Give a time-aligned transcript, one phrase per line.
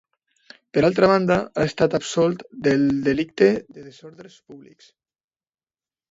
[0.75, 4.89] Per altra banda, ha estat absolt del delicte de desordres públics.